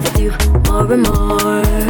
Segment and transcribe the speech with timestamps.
[0.00, 0.30] loved you
[0.70, 1.87] more and more.